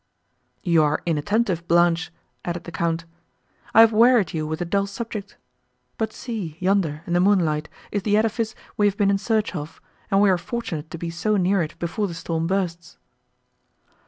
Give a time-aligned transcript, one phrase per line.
[0.63, 2.11] You are inattentive, Blanche,"
[2.43, 3.05] added the Count:
[3.71, 5.37] "I have wearied you with a dull subject;
[5.99, 9.79] but see, yonder, in the moonlight, is the edifice we have been in search of,
[10.09, 12.97] and we are fortunate to be so near it, before the storm bursts."